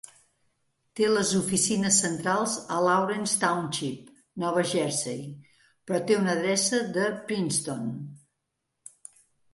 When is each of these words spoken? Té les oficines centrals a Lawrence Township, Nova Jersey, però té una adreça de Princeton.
Té 0.99 1.07
les 1.09 1.33
oficines 1.39 1.99
centrals 2.05 2.55
a 2.77 2.79
Lawrence 2.87 3.37
Township, 3.43 4.09
Nova 4.45 4.63
Jersey, 4.71 5.23
però 5.87 6.01
té 6.09 6.19
una 6.23 6.35
adreça 6.37 6.81
de 6.97 7.07
Princeton. 7.29 7.89